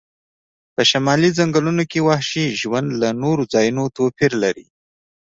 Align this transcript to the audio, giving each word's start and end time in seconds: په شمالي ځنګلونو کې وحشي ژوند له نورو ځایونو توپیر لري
په 0.75 0.81
شمالي 0.89 1.29
ځنګلونو 1.37 1.83
کې 1.91 2.05
وحشي 2.09 2.45
ژوند 2.61 2.89
له 3.01 3.09
نورو 3.23 3.43
ځایونو 3.53 3.83
توپیر 3.97 4.31
لري 4.43 4.65